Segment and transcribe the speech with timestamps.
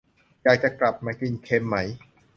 [0.43, 1.75] อยากจะกลับมากินเค็มไหม?